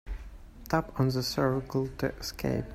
[0.67, 2.65] Tap on the circle to escape.